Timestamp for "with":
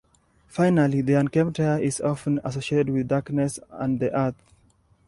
2.89-3.07